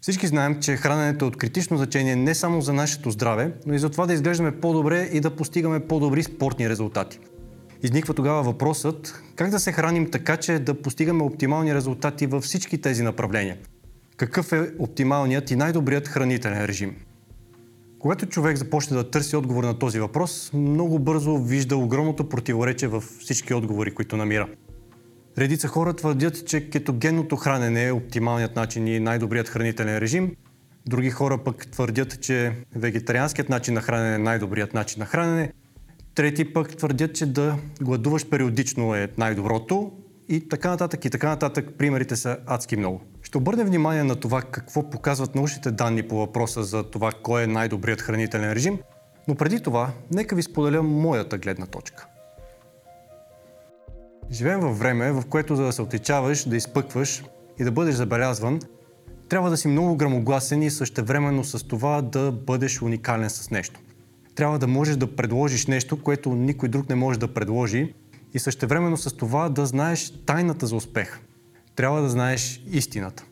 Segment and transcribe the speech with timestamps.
[0.00, 3.78] Всички знаем, че храненето е от критично значение не само за нашето здраве, но и
[3.78, 7.18] за това да изглеждаме по-добре и да постигаме по-добри спортни резултати.
[7.82, 12.80] Изниква тогава въпросът как да се храним така, че да постигаме оптимални резултати във всички
[12.80, 13.56] тези направления.
[14.16, 16.96] Какъв е оптималният и най-добрият хранителен режим?
[17.98, 23.04] Когато човек започне да търси отговор на този въпрос, много бързо вижда огромното противоречие във
[23.04, 24.48] всички отговори, които намира.
[25.38, 30.36] Редица хора твърдят, че кетогенното хранене е оптималният начин и най-добрият хранителен режим.
[30.86, 35.52] Други хора пък твърдят, че вегетарианският начин на хранене е най-добрият начин на хранене.
[36.14, 39.92] Трети пък твърдят, че да гладуваш периодично е най-доброто.
[40.28, 41.68] И така нататък, и така нататък.
[41.78, 43.00] Примерите са адски много.
[43.22, 47.46] Ще обърнем внимание на това какво показват научните данни по въпроса за това кой е
[47.46, 48.78] най-добрият хранителен режим,
[49.28, 52.07] но преди това, нека ви споделя моята гледна точка.
[54.30, 57.24] Живеем във време, в което за да се отличаваш, да изпъкваш
[57.58, 58.60] и да бъдеш забелязван,
[59.28, 63.80] трябва да си много грамогласен и същевременно с това да бъдеш уникален с нещо.
[64.34, 67.94] Трябва да можеш да предложиш нещо, което никой друг не може да предложи
[68.34, 71.20] и същевременно с това да знаеш тайната за успех.
[71.76, 73.24] Трябва да знаеш истината.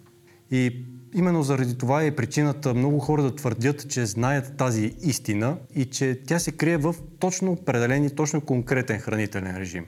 [0.51, 5.85] И именно заради това е причината много хора да твърдят, че знаят тази истина и
[5.85, 9.87] че тя се крие в точно определен и точно конкретен хранителен режим.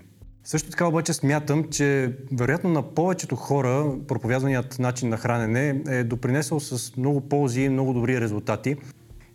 [0.51, 6.61] Също така обаче смятам, че вероятно на повечето хора проповядваният начин на хранене е допринесъл
[6.61, 8.77] с много ползи и много добри резултати.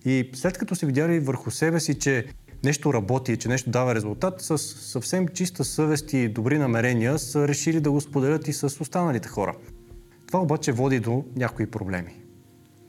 [0.06, 2.26] И след като се видяли върху себе си, че
[2.64, 7.80] нещо работи, че нещо дава резултат, с съвсем чиста съвест и добри намерения са решили
[7.80, 9.56] да го споделят и с останалите хора.
[10.28, 12.16] Това обаче води до някои проблеми.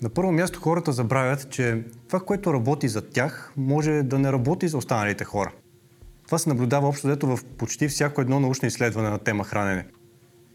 [0.02, 4.68] На първо място хората забравят, че това, което работи за тях, може да не работи
[4.68, 5.52] за останалите хора.
[6.26, 9.86] Това се наблюдава общо взето в почти всяко едно научно изследване на тема хранене.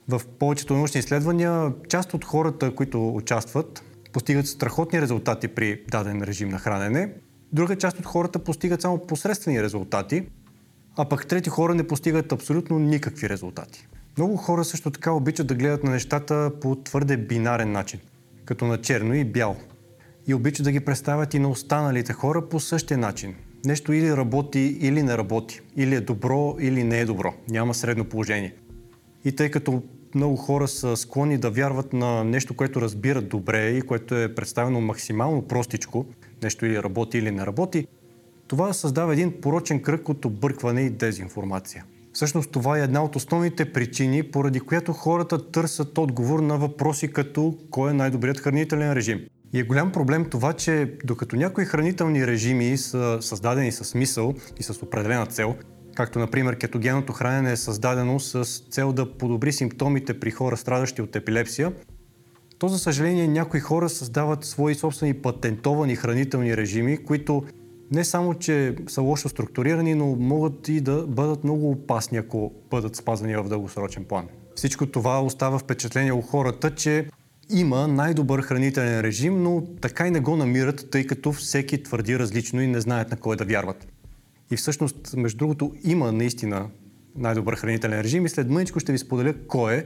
[0.07, 6.49] В повечето научни изследвания част от хората, които участват, постигат страхотни резултати при даден режим
[6.49, 7.13] на хранене,
[7.53, 10.27] друга част от хората постигат само посредствени резултати,
[10.97, 13.87] а пък трети хора не постигат абсолютно никакви резултати.
[14.17, 17.99] Много хора също така обичат да гледат на нещата по твърде бинарен начин,
[18.45, 19.55] като на черно и бяло.
[20.27, 24.77] И обичат да ги представят и на останалите хора по същия начин– нещо или работи,
[24.81, 25.61] или не работи.
[25.75, 27.33] Или е добро, или не е добро.
[27.49, 28.53] Няма средно положение.
[29.25, 29.83] И тъй като
[30.15, 34.81] много хора са склонни да вярват на нещо, което разбират добре и което е представено
[34.81, 36.05] максимално простичко,
[36.43, 37.87] нещо или работи, или не работи,
[38.47, 41.85] това създава един порочен кръг от объркване и дезинформация.
[42.13, 47.57] Всъщност това е една от основните причини, поради която хората търсят отговор на въпроси като
[47.69, 49.25] кой е най-добрият хранителен режим.
[49.53, 54.63] И е голям проблем това, че докато някои хранителни режими са създадени с смисъл и
[54.63, 55.55] с определена цел,
[55.95, 61.15] както например кетогенното хранене е създадено с цел да подобри симптомите при хора страдащи от
[61.15, 61.73] епилепсия,
[62.59, 67.43] то за съжаление някои хора създават свои собствени патентовани хранителни режими, които
[67.91, 72.95] не само, че са лошо структурирани, но могат и да бъдат много опасни, ако бъдат
[72.95, 74.27] спазвани в дългосрочен план.
[74.55, 77.07] Всичко това остава впечатление у хората, че
[77.49, 82.61] има най-добър хранителен режим, но така и не го намират, тъй като всеки твърди различно
[82.61, 83.87] и не знаят на кой да вярват.
[84.51, 86.69] И всъщност, между другото, има наистина
[87.15, 89.85] най-добър хранителен режим и след мъничко ще ви споделя кой е,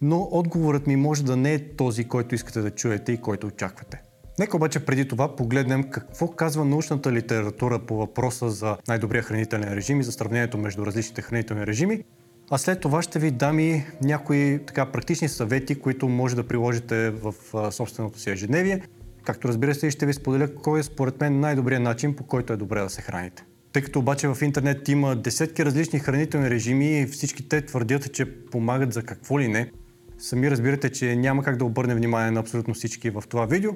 [0.00, 4.02] но отговорът ми може да не е този, който искате да чуете и който очаквате.
[4.38, 10.00] Нека обаче преди това погледнем какво казва научната литература по въпроса за най-добрия хранителен режим
[10.00, 12.04] и за сравнението между различните хранителни режими
[12.50, 17.10] а след това ще ви дам и някои така практични съвети, които може да приложите
[17.10, 17.34] в
[17.72, 18.82] собственото си ежедневие.
[19.24, 22.56] Както разбира се, ще ви споделя кой е според мен най-добрият начин, по който е
[22.56, 23.44] добре да се храните.
[23.72, 28.40] Тъй като обаче в интернет има десетки различни хранителни режими и всички те твърдят, че
[28.40, 29.70] помагат за какво ли не,
[30.18, 33.70] сами разбирате, че няма как да обърнем внимание на абсолютно всички в това видео,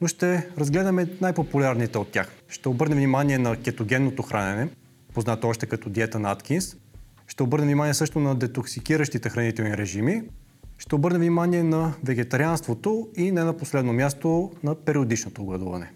[0.00, 2.32] но ще разгледаме най-популярните от тях.
[2.48, 4.68] Ще обърнем внимание на кетогенното хранене,
[5.14, 6.76] познато още като диета на Аткинс,
[7.32, 10.22] ще обърнем внимание също на детоксикиращите хранителни режими.
[10.78, 15.92] Ще обърнем внимание на вегетарианството и не на последно място на периодичното гладуване.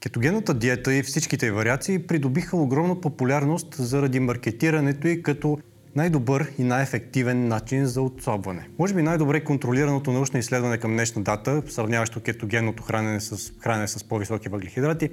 [0.00, 5.58] Кетогенната диета и всичките вариации придобиха огромна популярност заради маркетирането и като
[5.96, 8.68] най-добър и най-ефективен начин за отслабване.
[8.78, 14.04] Може би най-добре контролираното научно изследване към днешна дата, сравняващо кетогенното хранене с хранене с
[14.04, 15.10] по-високи въглехидрати,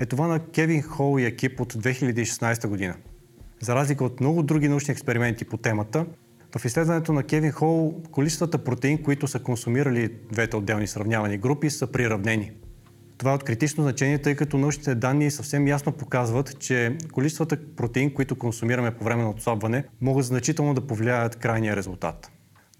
[0.00, 2.94] е това на Кевин Хол и екип от 2016 година.
[3.64, 6.06] За разлика от много други научни експерименти по темата,
[6.58, 11.86] в изследването на Кевин Хол количествата протеин, които са консумирали двете отделни сравнявани групи, са
[11.86, 12.52] приравнени.
[13.18, 18.14] Това е от критично значение, тъй като научните данни съвсем ясно показват, че количествата протеин,
[18.14, 22.30] които консумираме по време на отслабване, могат значително да повлияят крайния резултат.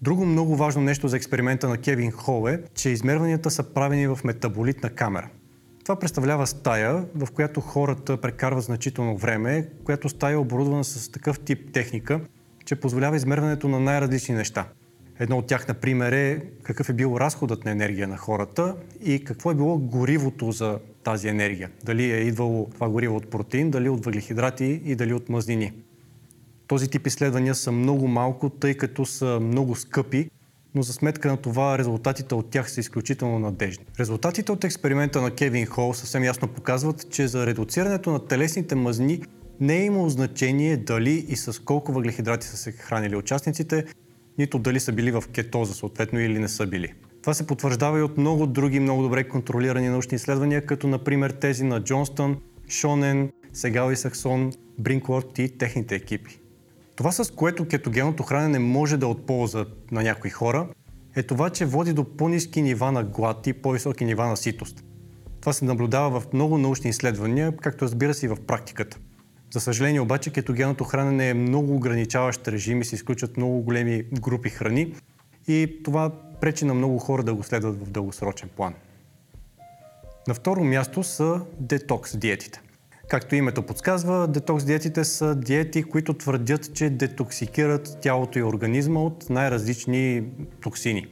[0.01, 4.19] Друго много важно нещо за експеримента на Кевин Хол е, че измерванията са правени в
[4.23, 5.29] метаболитна камера.
[5.85, 11.39] Това представлява стая, в която хората прекарват значително време, която стая е оборудвана с такъв
[11.39, 12.21] тип техника,
[12.65, 14.67] че позволява измерването на най-различни неща.
[15.19, 19.51] Едно от тях, например, е какъв е бил разходът на енергия на хората и какво
[19.51, 21.69] е било горивото за тази енергия.
[21.83, 25.73] Дали е идвало това гориво от протеин, дали от въглехидрати и дали от мазнини.
[26.67, 30.29] Този тип изследвания са много малко, тъй като са много скъпи,
[30.75, 33.85] но за сметка на това резултатите от тях са изключително надежни.
[33.99, 39.21] Резултатите от експеримента на Кевин Хол съвсем ясно показват, че за редуцирането на телесните мазни
[39.59, 43.85] не е имало значение дали и с колко въглехидрати са се хранили участниците,
[44.37, 46.93] нито дали са били в кетоза съответно или не са били.
[47.21, 51.63] Това се потвърждава и от много други много добре контролирани научни изследвания, като например тези
[51.63, 52.37] на Джонстън,
[52.69, 56.39] Шонен, Сегал и Саксон, Бринкворт и техните екипи.
[56.95, 60.67] Това, с което кетогенното хранене може да отполза на някои хора,
[61.15, 64.83] е това, че води до по-низки нива на глад и по-високи нива на ситост.
[65.41, 68.97] Това се наблюдава в много научни изследвания, както разбира се и в практиката.
[69.53, 74.49] За съжаление обаче кетогенното хранене е много ограничаващ режим и се изключват много големи групи
[74.49, 74.95] храни
[75.47, 78.73] и това пречи на много хора да го следват в дългосрочен план.
[80.27, 82.61] На второ място са детокс диетите.
[83.07, 89.29] Както името подсказва, детокс диетите са диети, които твърдят, че детоксикират тялото и организма от
[89.29, 90.23] най-различни
[90.61, 91.07] токсини.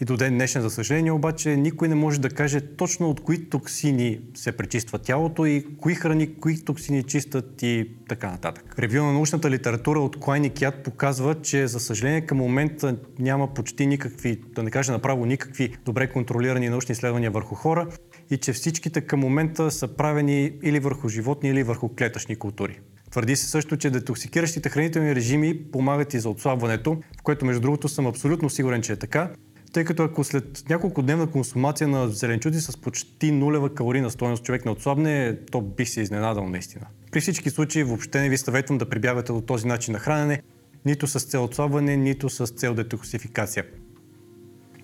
[0.00, 3.48] И до ден днешен, за съжаление, обаче никой не може да каже точно от кои
[3.48, 8.74] токсини се пречиства тялото и кои храни, кои токсини чистат и така нататък.
[8.78, 13.54] Ревю на научната литература от Клайн и Кят показва, че за съжаление към момента няма
[13.54, 17.88] почти никакви, да не кажа направо никакви добре контролирани научни изследвания върху хора
[18.30, 22.80] и че всичките към момента са правени или върху животни, или върху клетъчни култури.
[23.10, 27.88] Твърди се също, че детоксикиращите хранителни режими помагат и за отслабването, в което между другото
[27.88, 29.30] съм абсолютно сигурен, че е така,
[29.76, 34.64] тъй като ако след няколко дневна консумация на зеленчуци с почти нулева калорийна стоеност човек
[34.64, 36.86] не отслабне, то би се изненадал наистина.
[37.12, 40.42] При всички случаи въобще не ви съветвам да прибягвате до този начин на хранене,
[40.84, 43.64] нито с цел отслабване, нито с цел детоксификация.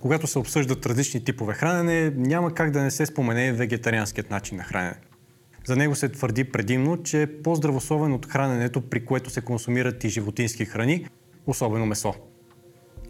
[0.00, 4.64] Когато се обсъждат различни типове хранене, няма как да не се спомене вегетарианският начин на
[4.64, 4.96] хранене.
[5.64, 10.08] За него се твърди предимно, че е по-здравословен от храненето, при което се консумират и
[10.08, 11.06] животински храни,
[11.46, 12.14] особено месо.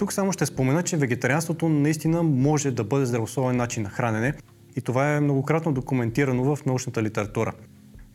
[0.03, 4.35] Тук само ще спомена, че вегетарианството наистина може да бъде здравословен начин на хранене
[4.77, 7.53] и това е многократно документирано в научната литература.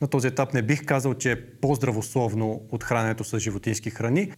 [0.01, 4.31] На този етап не бих казал, че е по-здравословно от храненето с животински храни,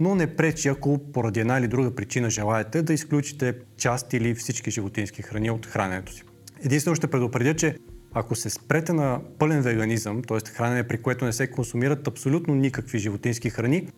[0.00, 4.70] но не пречи, ако поради една или друга причина желаете да изключите част или всички
[4.70, 6.22] животински храни от храненето си.
[6.64, 7.76] Единствено ще предупредя, че
[8.14, 10.50] ако се спрете на пълен веганизъм, т.е.
[10.50, 13.88] хранене, при което не се консумират абсолютно никакви животински храни,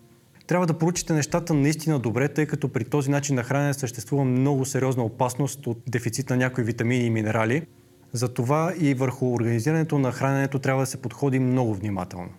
[0.47, 4.65] трябва да поручите нещата наистина добре, тъй като при този начин на хранене съществува много
[4.65, 7.67] сериозна опасност от дефицит на някои витамини и минерали.
[8.13, 12.29] Затова и върху организирането на храненето трябва да се подходи много внимателно.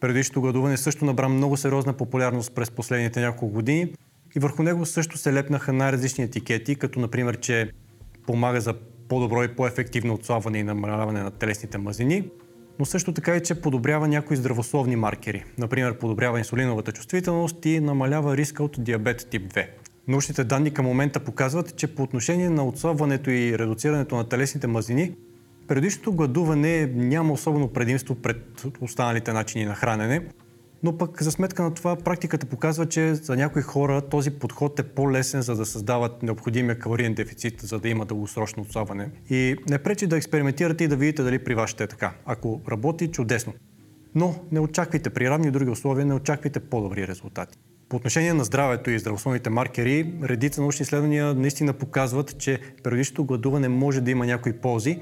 [0.00, 3.92] Предишното гладуване също набра много сериозна популярност през последните няколко години
[4.36, 7.70] и върху него също се лепнаха най-различни етикети, като например, че
[8.26, 8.74] помага за
[9.08, 12.30] по-добро и по-ефективно отслабване и намаляване на телесните мазнини,
[12.78, 15.44] но също така и, че подобрява някои здравословни маркери.
[15.58, 19.66] Например, подобрява инсулиновата чувствителност и намалява риска от диабет тип 2.
[20.08, 25.12] Научните данни към момента показват, че по отношение на отслабването и редуцирането на телесните мазнини,
[25.68, 30.26] предишното гладуване няма особено предимство пред останалите начини на хранене,
[30.84, 34.82] но пък за сметка на това практиката показва, че за някои хора този подход е
[34.82, 39.10] по-лесен, за да създават необходимия калориен дефицит, за да има дългосрочно отслабване.
[39.30, 42.12] И не пречи да експериментирате и да видите дали при вас ще е така.
[42.26, 43.52] Ако работи, чудесно.
[44.14, 47.58] Но не очаквайте при равни други условия, не очаквайте по-добри резултати.
[47.88, 53.68] По отношение на здравето и здравословните маркери, редица научни изследвания наистина показват, че периодичното гладуване
[53.68, 54.98] може да има някои ползи,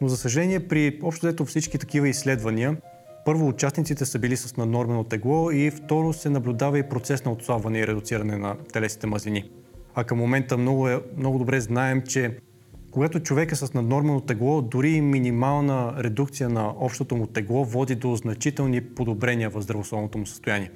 [0.00, 2.76] но за съжаление при общо взето всички такива изследвания
[3.24, 7.78] първо, участниците са били с наднормено тегло и второ се наблюдава и процес на отслабване
[7.78, 9.50] и редуциране на телесите мазнини.
[9.94, 12.38] А към момента много, е, много добре знаем, че
[12.90, 18.16] когато човек е с наднормено тегло, дори минимална редукция на общото му тегло води до
[18.16, 20.70] значителни подобрения в здравословното му състояние.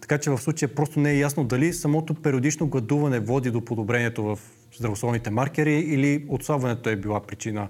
[0.00, 4.24] Така че в случая просто не е ясно дали самото периодично гладуване води до подобрението
[4.24, 4.38] в
[4.76, 7.68] здравословните маркери или отслабването е била причина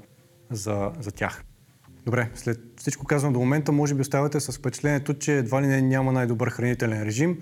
[0.51, 1.45] за, за тях.
[2.05, 5.83] Добре, след всичко казвам до момента, може би оставате с впечатлението, че едва ли не
[5.83, 7.39] няма най-добър хранителен режим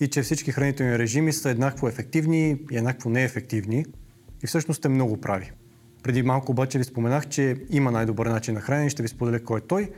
[0.00, 3.84] и че всички хранителни режими са еднакво ефективни и еднакво неефективни.
[4.42, 5.52] И всъщност сте много прави.
[6.02, 9.58] Преди малко обаче ви споменах, че има най-добър начин на хранене ще ви споделя кой
[9.58, 9.90] е той.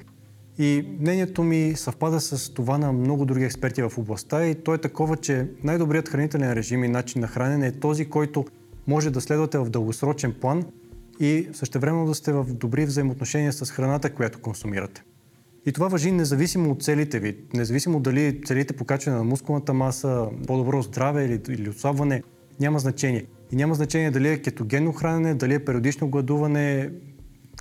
[0.59, 4.79] И мнението ми съвпада с това на много други експерти в областта и то е
[4.79, 8.45] такова, че най-добрият хранителен режим и начин на хранене е този, който
[8.87, 10.65] може да следвате в дългосрочен план
[11.23, 15.03] и същевременно да сте в добри взаимоотношения с храната, която консумирате.
[15.67, 20.83] И това въжи независимо от целите ви, независимо дали целите покачване на мускулната маса, по-добро
[20.83, 22.23] здраве или, или отслабване,
[22.61, 23.25] няма значение.
[23.53, 26.91] И няма значение дали е кетогенно хранене, дали е периодично гладуване,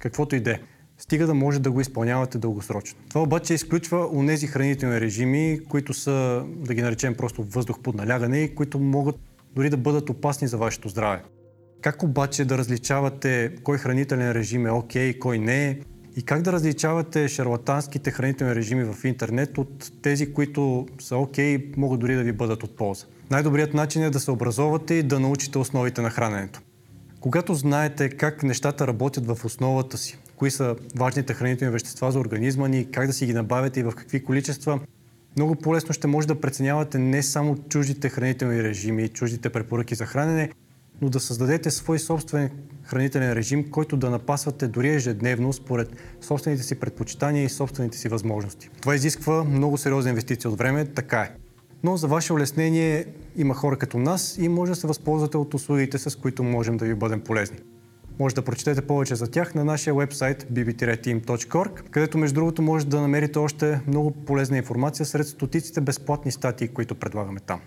[0.02, 0.60] каквото и да е.
[0.98, 3.00] Стига да може да го изпълнявате дългосрочно.
[3.10, 8.40] Това обаче изключва онези хранителни режими, които са, да ги наречем просто въздух под налягане
[8.40, 9.16] и които могат
[9.56, 11.22] дори да бъдат опасни за вашето здраве.
[11.82, 15.80] Как обаче да различавате кой хранителен режим е окей, okay, кой не е?
[16.16, 21.78] И как да различавате шарлатанските хранителни режими в интернет от тези, които са окей, okay,
[21.78, 23.06] могат дори да ви бъдат от полза?
[23.32, 26.62] Най-добрият начин е да се образовате и да научите основите на храненето.
[27.20, 32.68] Когато знаете как нещата работят в основата си, кои са важните хранителни вещества за организма
[32.68, 34.80] ни, как да си ги набавяте и в какви количества,
[35.36, 40.50] много по-лесно ще може да преценявате не само чуждите хранителни режими, чуждите препоръки за хранене,
[41.02, 42.50] но да създадете свой собствен
[42.84, 45.90] хранителен режим, който да напасвате дори ежедневно според
[46.22, 48.70] собствените си предпочитания и собствените си възможности.
[48.82, 51.32] Това изисква много сериозна инвестиция от време, така е.
[51.84, 53.06] Но за ваше улеснение
[53.38, 56.86] има хора като нас и може да се възползвате от услугите, с които можем да
[56.86, 57.58] ви бъдем полезни.
[58.20, 63.02] Може да прочетете повече за тях на нашия вебсайт bb-team.org, където между другото може да
[63.02, 67.62] намерите още много полезна информация сред стотиците безплатни статии, които предлагаме там.